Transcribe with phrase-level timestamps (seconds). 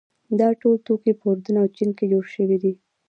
[0.39, 2.73] دا ټول توکي په اردن او چین کې جوړ شوي دي.